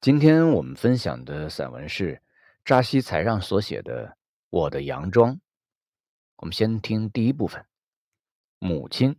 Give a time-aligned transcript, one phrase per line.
[0.00, 2.22] 今天我们分享的散文是
[2.64, 4.06] 扎西才让所写的
[4.48, 5.34] 《我的洋装》。
[6.36, 7.66] 我们先听第一部分。
[8.58, 9.16] 母亲。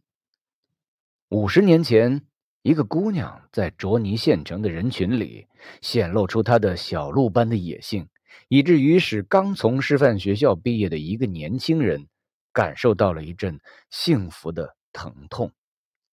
[1.30, 2.26] 五十年前，
[2.64, 5.48] 一个姑娘在卓尼县城的人群里
[5.84, 8.10] 显露出她的小鹿般的野性，
[8.48, 12.08] 以至于使刚从师范学校毕业的一个年轻人
[12.52, 13.62] 感受到了一阵
[13.92, 15.52] 幸福的疼痛。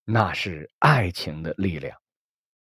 [0.05, 1.98] 那是爱情的力量。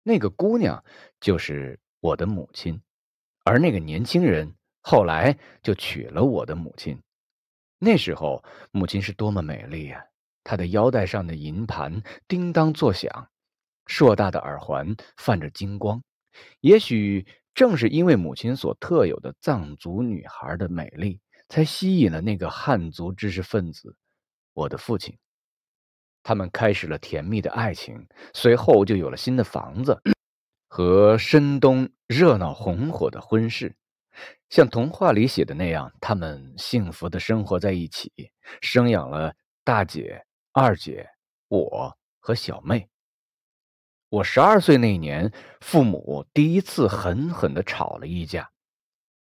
[0.01, 0.83] 那个姑娘
[1.19, 1.79] 就是。
[2.03, 2.81] 我的母亲，
[3.45, 7.01] 而那个年轻人后来就娶了我的母亲。
[7.79, 10.03] 那时候，母亲是多么美丽呀！
[10.43, 13.29] 她的腰带上的银盘叮当作响，
[13.85, 16.03] 硕大的耳环泛着金光。
[16.59, 23.95] 也许正是因为母亲所特有的藏族女孩的美丽，才吸引了那个汉族知识分子——
[24.51, 25.17] 我的父亲。
[26.21, 29.97] 他们开始了甜蜜的爱情，随后就有了新的房子。
[30.75, 33.75] 和深冬热闹红火的婚事，
[34.49, 38.11] 像童话里写的那样，他们幸福的生活在一起，
[38.59, 41.07] 生养了大姐、二姐，
[41.47, 42.89] 我和小妹。
[44.09, 48.49] 我十二岁那年，父母第一次狠狠的吵了一架。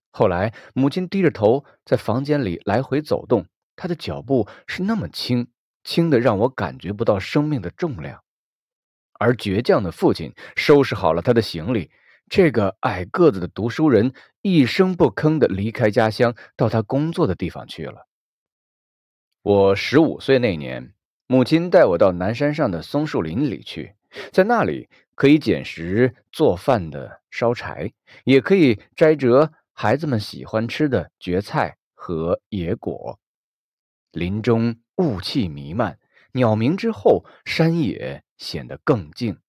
[0.10, 5.48] 后来，母亲低着头在房间里来回走动，她的脚步是那么轻，
[5.84, 8.25] 轻的让我感觉不到生命的重量。
[9.20, 11.90] 而倔强的父亲收拾好了他的行李，
[12.30, 18.08] 这个矮个子的读书人一声不吭地离开家乡，到他工作的地方去了。
[19.42, 20.94] 我十五岁那年，
[21.28, 23.96] 母亲带我到南山上的松树林里去，
[24.32, 27.94] 在那里可以捡拾做饭的烧柴，
[28.24, 33.20] 也可以摘折孩子们喜欢吃的蕨菜和野果。
[34.12, 36.00] 林中雾气弥漫，
[36.34, 38.25] 鸟鸣之后，山野。
[38.38, 39.40] 显得更静。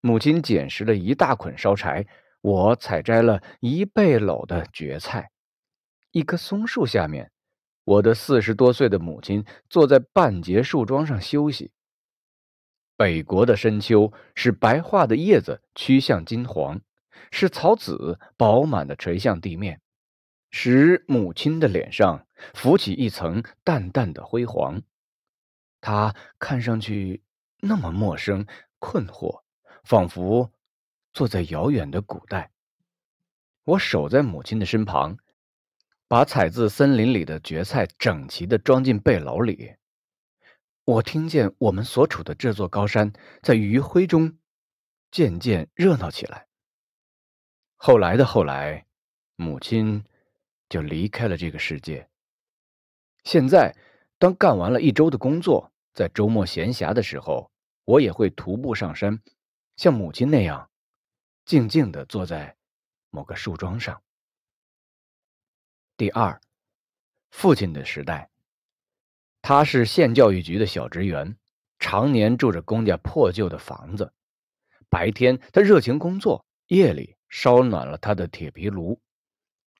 [0.00, 2.06] 母亲捡拾了一大捆烧柴，
[2.40, 5.30] 我采摘了一背篓的蕨菜。
[6.10, 7.30] 一棵松树下面，
[7.84, 11.72] 我的四十多岁的母亲坐在半截树桩上休息。
[12.96, 16.80] 北国的深秋使白桦的叶子趋向金黄，
[17.30, 19.80] 使草籽饱满的垂向地面，
[20.50, 24.82] 使母亲的脸上浮起一层淡淡的辉煌。
[25.80, 27.22] 她看上去。
[27.60, 28.46] 那么陌生、
[28.78, 29.42] 困惑，
[29.84, 30.52] 仿佛
[31.12, 32.50] 坐在遥远的古代。
[33.64, 35.18] 我守在母亲的身旁，
[36.08, 39.76] 把采自森林里的蕨菜整齐地装进背篓里。
[40.84, 43.12] 我听见我们所处的这座高山
[43.42, 44.38] 在余晖中
[45.10, 46.46] 渐渐热闹起来。
[47.76, 48.86] 后来的后来，
[49.36, 50.04] 母亲
[50.68, 52.08] 就离开了这个世界。
[53.22, 53.76] 现在，
[54.18, 57.50] 当干完了一周的工作，在周末闲暇的时候。
[57.86, 59.20] 我也会徒步上山，
[59.74, 60.70] 像母亲那样，
[61.44, 62.54] 静静地坐在
[63.10, 64.00] 某个树桩上。
[65.96, 66.40] 第二，
[67.30, 68.30] 父亲的时代，
[69.42, 71.36] 他是县教育局的小职员，
[71.80, 74.12] 常年住着公家破旧的房子。
[74.88, 79.00] 白天他热情工作，夜里烧暖了他的铁皮炉，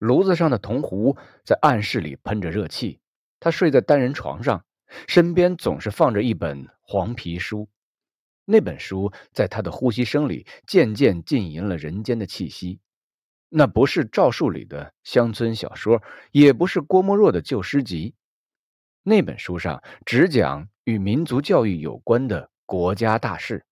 [0.00, 3.00] 炉子上的铜壶在暗室里喷着热气。
[3.38, 4.65] 他睡在单人床上，
[5.06, 7.69] 身边总是放着一本黄皮书。
[8.45, 12.81] 那本书在他的呼吸声里渐渐浸淫了人间的气息。
[13.49, 18.15] 那不是赵树理的乡村小说，也不是郭沫若的旧诗集。
[19.03, 23.65] 那本书上只讲与民族教育有关的国家大事。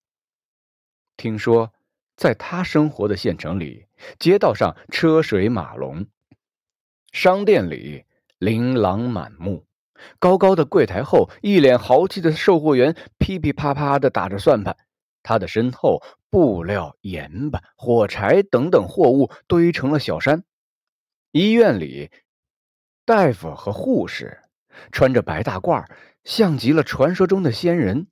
[1.17, 1.73] 听说，
[2.17, 3.87] 在他生活的县城里，
[4.19, 6.07] 街道上车水马龙，
[7.13, 8.05] 商店里
[8.39, 9.68] 琳琅满目。
[10.19, 14.77] 高高的柜台后，一脸豪气的售货员噼噼啪啪地打着算盘。
[15.23, 20.45] 他的身后，布料、盐巴、火柴等等货物堆成了小山。
[21.33, 22.11] 医院里，
[23.05, 24.39] 大夫和护士
[24.93, 25.85] 穿着白大褂，
[26.25, 28.07] 像极了传说中的仙人。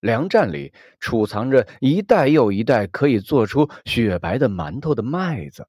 [0.00, 5.68] 粮站里储藏着一袋又一袋可以做出雪白的馒头的麦子，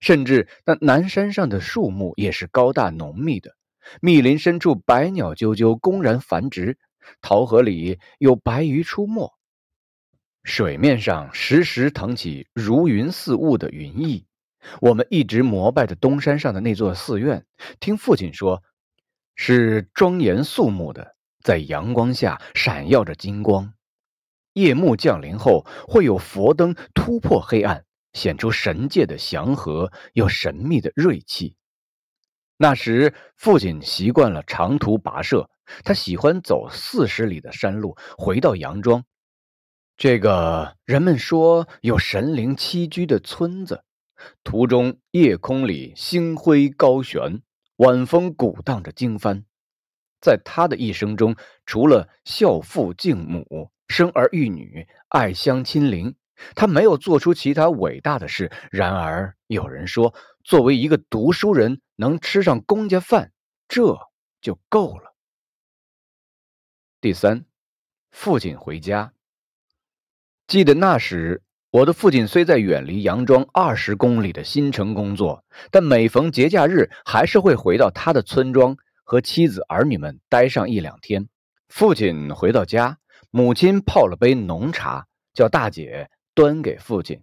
[0.00, 3.54] 甚至那南山上的树木也是高大浓密的。
[4.00, 6.74] 密林深处，百鸟啾啾，公然繁殖；
[7.20, 9.32] 桃河里有白鱼出没，
[10.44, 14.24] 水面上时时腾起如云似雾的云翳。
[14.80, 17.46] 我们一直膜拜的东山上的那座寺院，
[17.80, 18.62] 听父亲说，
[19.36, 23.72] 是庄严肃穆的，在阳光下闪耀着金光。
[24.54, 31.54] 夜幕降临后，会有佛灯突破黑暗，显出神界的祥和又神秘的锐气。
[32.60, 35.48] 那时，父亲习惯了长途跋涉，
[35.84, 39.04] 他喜欢走四十里的山路回到杨庄，
[39.96, 43.84] 这个人们说有神灵栖居的村子，
[44.42, 47.42] 途中夜空里星辉高悬，
[47.76, 49.44] 晚风鼓荡着经幡。
[50.20, 56.16] 在他的一生中，除了孝父敬母、生儿育女、爱乡亲邻，
[56.56, 58.50] 他没有做出其他伟大的事。
[58.72, 60.12] 然而，有人说，
[60.48, 63.32] 作为一个读书人，能吃上公家饭，
[63.68, 63.98] 这
[64.40, 65.14] 就够了。
[67.02, 67.44] 第三，
[68.10, 69.12] 父亲回家。
[70.46, 81.28] 记得那时，我的父亲虽在远离杨庄二十公里的新城工作，但每逢节假日，还是会回到他的村庄，和妻子儿女们待上一两天。
[81.68, 82.98] 父亲回到家，
[83.30, 87.22] 母亲泡了杯浓茶，叫大姐端给父亲。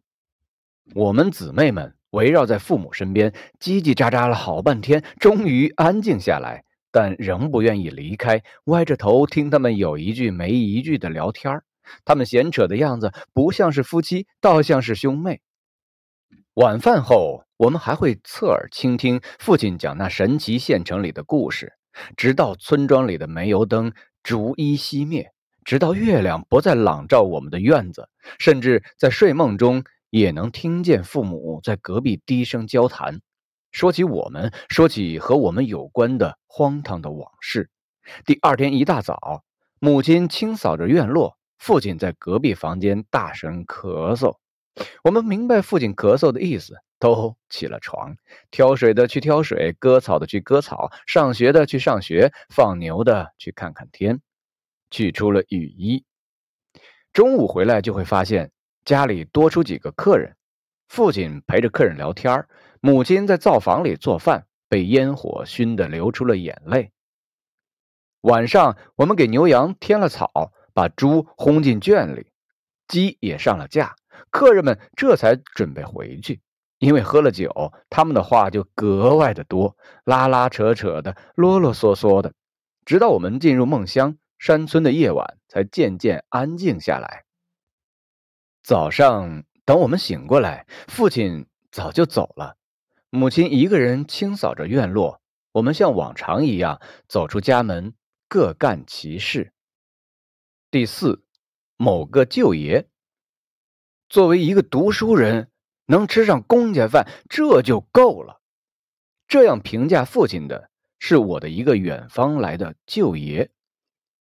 [0.93, 6.63] 我们姊妹们围绕在父母身边，叽叽喳喳了好半天，终于安静下来。
[6.89, 11.61] 但仍不愿意离开，歪着头听他们有一句没一句的聊天
[12.05, 15.41] 他们闲扯的样子不像是夫妻，倒像是兄妹。
[16.53, 21.73] 晚饭后，我们还会侧耳倾听父亲讲那神奇县城里的故事，
[22.15, 23.91] 直到村庄里的煤油灯
[24.23, 25.33] 逐一熄灭，
[25.65, 28.07] 直到月亮不再朗照我们的院子，
[28.39, 29.83] 甚至在睡梦中
[30.15, 33.19] 也能听见父母在隔壁低声交谈。
[33.73, 37.69] 说起我们，说起和我们有关的荒唐的往事。
[38.25, 39.43] 第二天一大早，
[39.77, 44.37] 母亲清扫着院落，父亲在隔壁房间大声咳嗽。
[45.03, 48.15] 我们明白父亲咳嗽的意思，都起了床，
[48.51, 54.21] 挑水的去挑水，割草的去割草，上学的去上学，放牛的去看看天，
[54.89, 56.05] 取出了雨衣。
[57.11, 58.51] 中午回来就会发现
[58.85, 60.35] 家里多出几个客人，
[60.87, 62.45] 父亲陪着客人聊天。
[62.79, 66.91] 母亲在灶房里做饭，被烟火熏得流出了眼泪。
[68.21, 72.27] 晚上，我们给牛羊添了草，把猪轰进圈里，
[72.87, 73.95] 鸡也上了架。
[74.29, 76.41] 客人们这才准备回去，
[76.77, 82.33] 因为喝了酒，他们的话就格外的多，拉拉扯扯的，啰啰嗦嗦的，
[82.85, 87.24] 直到我们进入梦乡，山村的夜晚才渐渐安静下来。
[88.65, 92.57] 早上，等我们醒过来，父亲早就走了。
[93.11, 95.21] 母亲一个人清扫着院落，
[95.51, 97.93] 我们像往常一样走出家门，
[98.27, 99.53] 各干其事。
[100.71, 101.23] 第四，
[101.77, 102.87] 某个舅爷，
[104.09, 105.51] 作为一个读书人，
[105.85, 108.41] 能吃上公家饭，这就够了。
[109.27, 113.51] 这样评价父亲的是我的一个远方来的舅爷。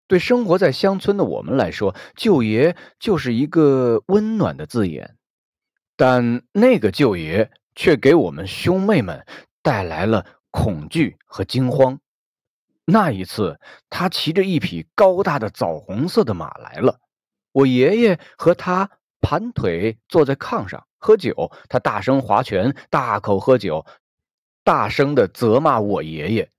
[0.10, 5.16] 对生活在乡村的我们来说，舅爷就是一个温暖的字眼，
[5.96, 7.50] 但那个舅爷。
[7.76, 9.26] 却给我们兄妹们
[9.62, 12.02] 带来了恐惧和惊慌。
[12.84, 13.58] 那一次，
[13.90, 17.00] 他骑着一匹高大的枣红色的马来了。
[17.54, 18.90] 我爷爷和他
[19.22, 23.86] 盘腿坐在炕上喝酒，他大声划拳，大口喝酒，
[24.66, 26.52] 大声的责骂我爷爷。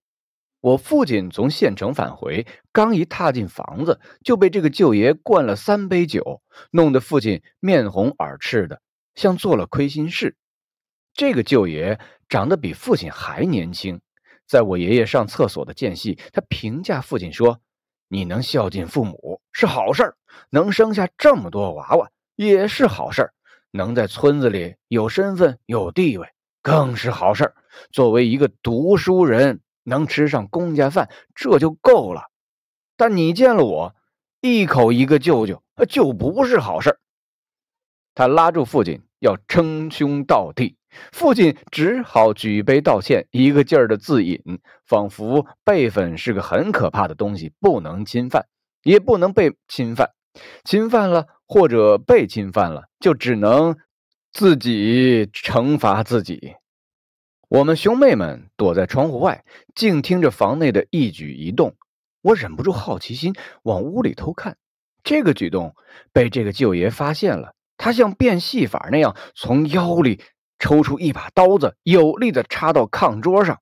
[0.61, 8.83] 我父亲从县城返回，刚一踏进房子，就被这个舅爷灌了三杯酒，弄得父亲面红耳赤的，
[9.15, 10.37] 像做了亏心事。
[11.15, 11.99] 这个舅爷
[12.29, 14.01] 长得比父亲还年轻，
[14.47, 17.61] 在我爷爷上厕所的间隙，他评价父亲说
[18.09, 20.17] ：“你能孝敬父母是好事儿，
[20.51, 23.33] 能生下这么多娃娃也是好事儿，
[23.71, 26.29] 能在村子里有身份有地位
[26.61, 27.55] 更是好事儿。
[27.91, 32.25] 作为一个读书人，能吃上公家饭这就够了。
[32.97, 33.95] 但你见了我，
[34.41, 36.99] 一口一个舅舅，就不是好事儿。”
[38.15, 40.77] 他拉住父亲要称兄道弟。
[41.13, 44.43] 父亲只好举杯道歉，一个劲儿的自饮，
[44.85, 48.47] 仿佛辈分是个很可怕的东西，不能侵犯，
[48.83, 50.11] 也不能被侵犯。
[50.65, 53.77] 侵犯了或者被侵犯了，就只能
[54.33, 56.55] 自己惩罚自己。
[57.51, 61.75] 我们兄妹们躲在窗户外，静听着房内的一举一动。
[62.23, 64.57] 我忍不住好奇心往屋里偷看，
[65.03, 65.75] 这个举动
[66.13, 70.23] 被这个舅爷发现了，他像变戏法那样从腰里。
[70.61, 73.61] 抽出一把刀子，有力的插到炕桌上。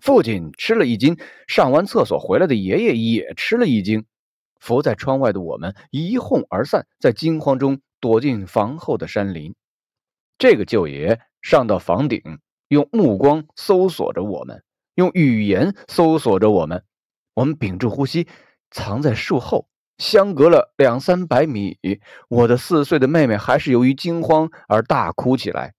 [0.00, 4.06] 父亲吃了一惊，上完厕所回来的爷爷也吃了一惊。
[4.58, 9.54] 伏在窗外的我们一哄而散，在惊慌中躲进房后的山林。
[10.38, 12.40] 这个舅爷上到房顶，
[12.72, 14.64] 用目光搜索着我们，
[14.94, 16.82] 用语言搜索着我们。
[17.34, 18.26] 我们屏住呼吸，
[18.70, 21.76] 藏在树后，相隔了两三百米。
[22.30, 25.74] 我的四岁的妹妹还是由于惊慌而大哭起来。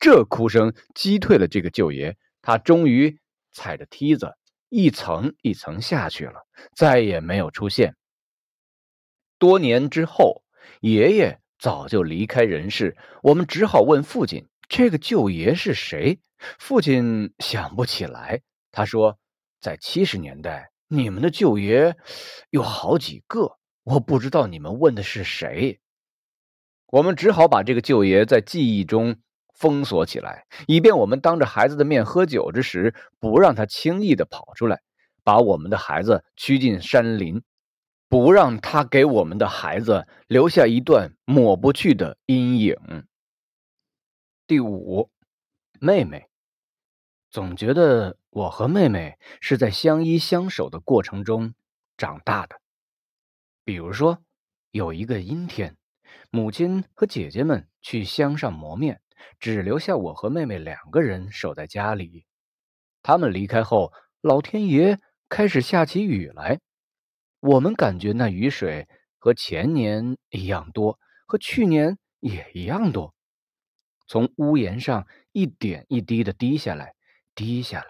[0.00, 3.18] 这哭声击退了这个舅爷，他终于
[3.52, 4.32] 踩着梯子
[4.70, 7.94] 一层一层下去了，再也没有出现。
[9.38, 10.42] 多年之后，
[10.80, 16.20] 爷爷早就离开人世，我们只好问父亲：这个舅爷是谁？
[16.58, 18.42] 父亲想不起来。
[18.70, 19.18] 他说，
[19.60, 21.96] 在七十年代，你们的舅爷
[22.50, 25.80] 有好几个，我不知道你们问的是谁。
[26.86, 29.16] 我们只好把这个舅爷在记忆中
[29.54, 34.80] 封锁起来，以便我们当着孩子的面喝酒之时，不让他轻易的跑出来，
[35.22, 37.42] 把我们的孩子驱进山林。
[38.08, 42.76] 不让他给我们的孩子留下一段抹不去的阴影。
[44.52, 45.10] 第五，
[45.80, 46.28] 妹妹，
[47.30, 51.54] 总觉得我和妹妹是在相依相守的过程中
[51.96, 52.60] 长大的。
[53.64, 54.22] 比如说，
[54.70, 55.78] 有一个阴天，
[56.28, 59.00] 母亲和姐姐们去乡上磨面，
[59.40, 62.26] 只留下我和妹妹两个人守在家里。
[63.02, 63.90] 他们离开后，
[64.20, 66.60] 老天爷开始下起雨来。
[67.40, 73.14] 我们感觉那雨水和前年一样多，和去年也一样多，
[74.12, 76.94] 从屋檐上一点一滴的滴下来，
[77.34, 77.86] 滴下来，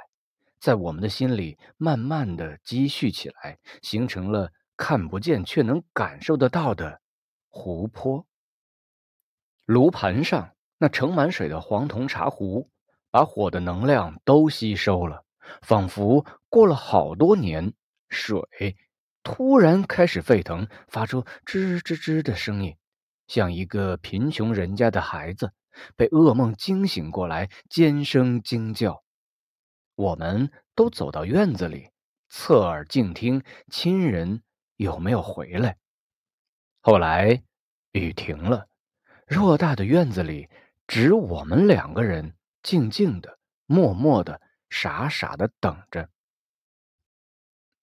[0.60, 7.00] 在我们的心里慢慢的积蓄起来，形成了看不见却能感受得到的
[7.48, 8.24] 湖泊。
[9.64, 12.70] 炉盘上那盛满水的黄铜茶壶，
[13.10, 15.24] 把火的能量都吸收了，
[15.62, 17.72] 仿佛过了好多年，
[18.08, 18.76] 水。
[19.24, 22.76] 突然开始沸腾，发出吱吱吱的声音，
[23.26, 25.52] 像一个贫穷人家的孩子
[25.96, 29.02] 被噩梦惊醒过来，尖声惊叫。
[29.94, 31.90] 我们都走到院子里，
[32.28, 34.42] 侧耳静听亲人
[34.76, 35.78] 有没有回来。
[36.80, 37.42] 后来
[37.92, 38.68] 雨停了，
[39.26, 40.48] 偌大的院子里
[40.86, 46.08] 只我们两个人，静静的、默默的、傻傻的等着。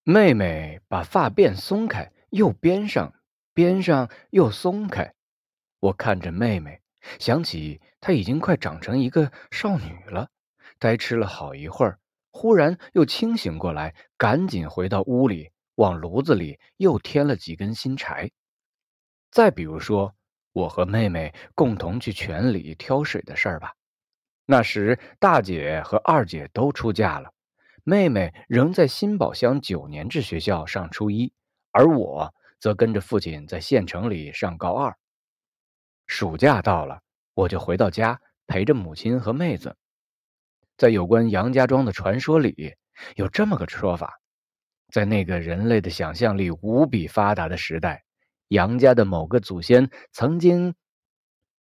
[0.02, 3.14] 妹妹把发辫松开，又编上，
[3.54, 5.14] 编上又松开。
[5.78, 6.82] 我看着妹妹，
[7.18, 10.28] 想起她已经快长成一个少女了，
[10.78, 11.98] 呆吃了好一会儿，
[12.30, 18.30] 忽然又清醒过来，赶紧回到屋里，往炉子里又添了几根新柴。
[19.30, 20.14] 再比如说，
[20.52, 23.74] 我和妹妹共同去泉里挑水的事儿吧。
[24.46, 27.32] 那时大姐和二姐都出嫁了。
[27.84, 31.32] 妹妹仍在新宝乡九年制学校上初一，
[31.70, 34.96] 而我则跟着父亲在县城里上高二。
[36.10, 37.02] 暑假到了，
[37.34, 39.76] 我就回到家陪着母亲和妹子。
[40.76, 42.74] 在有关杨家庄的传说里，
[43.14, 44.18] 有这么个说法：
[44.92, 48.02] 在那个人类的想象力无比发达的时代，
[48.48, 50.74] 杨家的某个祖先曾经，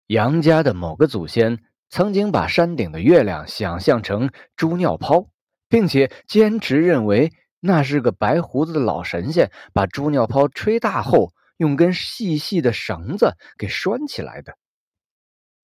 [0.07, 5.29] 杨家的某个祖先曾经把山顶的月亮想象成猪尿泡。
[5.71, 14.57] 并且坚持认为那是个白胡子的老神仙把猪尿泡吹大后，用根细细的绳子给拴起来的。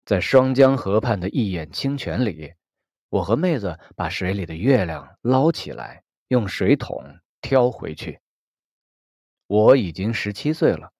[0.06, 2.54] 在双江河畔的一眼清泉里，
[3.10, 8.18] 我和妹子把水里的月亮捞起来，用水桶挑回去。
[9.46, 10.90] 我已经十七岁了，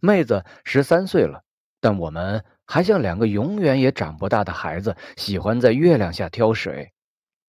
[0.00, 1.44] 妹子十三岁了，
[1.80, 6.92] 但我们还像两个永远也长不大的孩子，喜欢在月亮下挑水。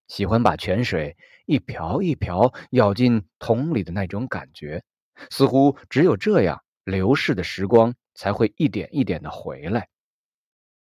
[0.07, 4.83] 喜欢把泉水一瓢一瓢舀进桶里的那种感觉，
[5.31, 9.89] 似乎只有这样，流逝的时光才会一点一点的回来。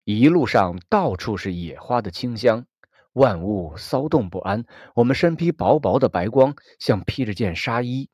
[0.03, 2.65] 一路上到处是野花的清香，
[3.13, 4.65] 万物骚动不安。
[4.95, 8.09] 我们身披薄薄的白光，像披着件纱衣。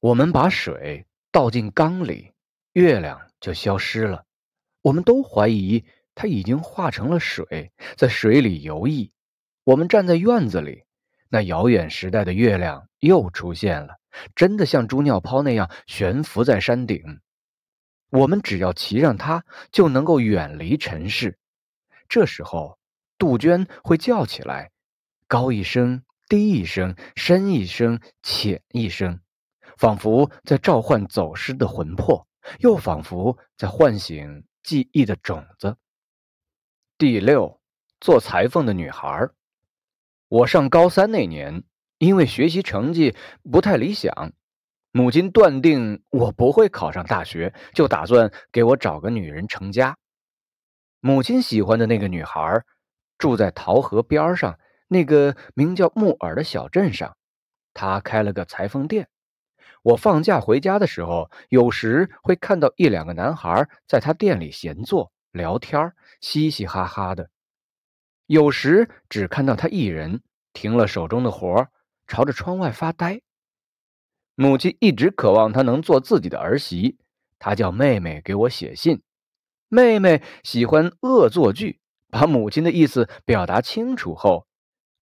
[0.00, 2.32] 我们把水倒进缸里，
[2.72, 4.24] 月亮就消失了。
[4.82, 9.10] 我们都怀疑它已经化成了水，在水里游弋。
[9.64, 10.84] 我们站在院子里，
[11.28, 13.96] 那遥远时代的月亮又出现了，
[14.34, 17.20] 真的像猪尿泡那样悬浮在山顶。
[18.10, 21.38] 我们只要骑上它，就能够远离尘世。
[22.08, 22.78] 这时候，
[23.18, 24.70] 杜鹃会叫起来，
[25.26, 29.20] 高一声，低一声，深一声，浅一声，
[29.76, 32.26] 仿佛在召唤走失的魂魄，
[32.60, 35.76] 又仿佛在唤醒记忆的种子。
[36.96, 37.60] 第六，
[38.00, 39.28] 做裁缝的女孩。
[40.28, 41.64] 我上高三那年，
[41.98, 43.14] 因为学习成绩
[43.50, 44.32] 不太理想，
[44.92, 49.96] 母亲断定我不会考上大学，就打算给我找个女人成家。
[51.00, 52.62] 母亲喜欢的那个女孩，
[53.16, 57.16] 住在桃河边上那个名叫木耳的小镇上，
[57.72, 59.08] 她开了个裁缝店。
[59.82, 67.30] 我放假回家的时候，有时会看到一两个男孩在她店里闲坐聊天，嘻嘻哈哈的。
[68.26, 70.20] 有时只看到他一人
[70.52, 71.68] 停了手中的活
[72.06, 73.20] 朝着窗外发呆。
[74.34, 76.98] 母亲一直渴望她能做自己的儿媳，
[77.38, 79.02] 她叫妹妹给我写信。
[79.68, 84.46] 妹妹喜欢恶作剧，把母亲的意思表达清楚后，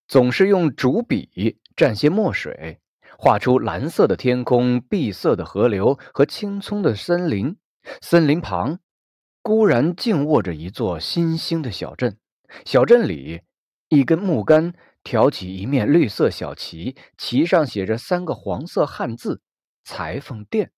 [0.08, 2.80] 总是用竹笔蘸些墨水，
[3.18, 7.56] 画出蓝色的天空、碧色的河流和青葱的森林。
[8.00, 8.78] 森林旁，
[9.42, 12.16] 孤然静卧着一座新兴的小镇。
[12.64, 13.42] 小镇里，
[13.88, 14.72] 一根木杆
[15.04, 19.42] 挑起一面绿色小旗，旗上写着三个黄色汉字
[19.84, 20.72] “裁缝店”。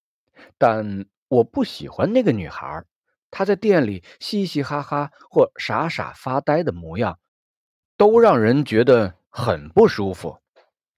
[0.58, 2.84] 但我不喜欢那个女孩，
[3.30, 7.18] 她在店里嘻嘻哈哈或傻傻发呆的模样，
[7.96, 10.38] 都让人觉得很不舒服。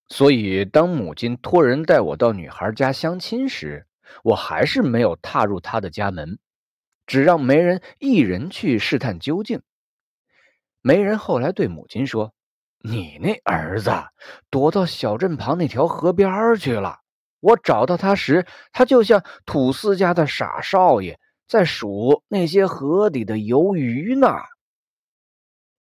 [0.09, 3.87] 所以，当母亲托人带我到女孩家相亲时，
[4.25, 6.39] 我还是没有踏入她的家门，
[7.07, 9.61] 只让媒人一人去试探究竟。
[10.81, 12.33] 媒人后来对母亲说
[12.81, 13.91] ：“你那儿子
[14.51, 17.01] 躲到小镇旁那条河边去了。
[17.41, 24.29] 我找到他时，他就像土司家的傻少爷，在数那些河底的鱿鱼呢。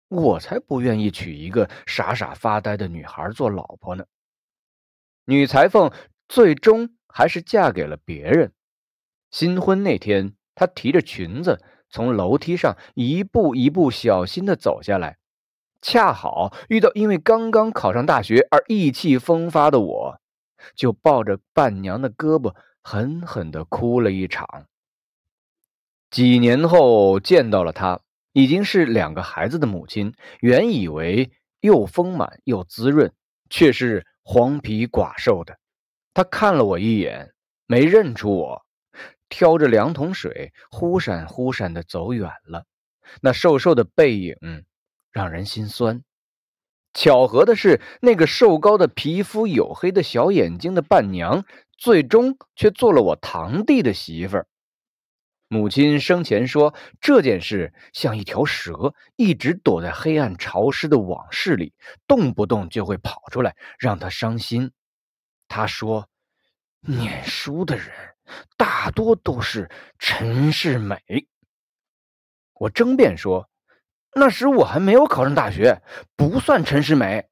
[0.07, 4.05] 我才不愿意娶一个傻傻发呆的女孩做老婆呢。”
[5.25, 5.91] 女裁缝
[6.27, 8.53] 最终还是嫁给了别人。
[9.31, 11.61] 新婚那天，她提着裙子。
[11.87, 15.17] 从楼梯上一步一步小心地走下来，
[15.85, 20.19] 恰好遇到因为刚刚考上大学而意气风发的我，
[20.75, 24.65] 就抱着伴娘的胳膊狠狠地哭了一场。
[26.09, 27.99] 几年后见到了她，
[28.33, 33.13] 已经是两个孩子的母亲，原以为又丰满又滋润，
[33.51, 35.59] 却是黄皮寡瘦的。
[36.15, 37.31] 她看了我一眼，
[37.67, 38.65] 没认出我。
[39.29, 42.65] 挑着两桶水，忽闪忽闪的走远了。
[43.21, 44.35] 那瘦瘦的背影
[45.15, 46.03] 让人心酸。
[46.93, 51.45] 巧合的是，那个瘦高的、皮肤黝黑的小眼睛的伴娘，
[51.77, 54.47] 最终却做了我堂弟的媳妇儿。
[55.47, 61.73] 母亲生前说，这件事像一条蛇，一直躲在黑暗潮湿的往事里，
[62.07, 64.71] 动不动就会跑出来，让他伤心。
[65.47, 66.09] 他说
[66.85, 67.87] ：“念书的人。”
[68.57, 70.99] 大多都是陈世美。
[72.55, 73.47] 我争辩说，
[74.17, 75.81] 那时我还没有考上大学，
[76.15, 77.27] 不算陈世美。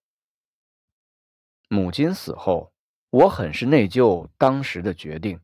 [1.69, 2.73] 母亲死后，
[3.09, 5.39] 我很是内疚当时的决定。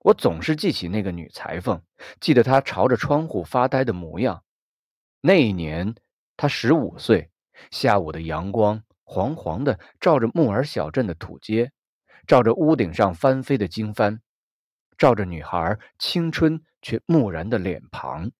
[0.00, 1.80] 我总是记起那个女裁缝，
[2.20, 4.42] 记得她朝着窗户发呆的模样。
[5.20, 5.94] 那一年，
[6.36, 7.30] 她十五岁。
[7.70, 11.70] 下午的阳光黄黄的，照着木耳小镇的土街，
[12.26, 14.18] 照着屋顶上翻飞的经幡。
[14.98, 18.32] 照着女孩青春却木然的脸庞。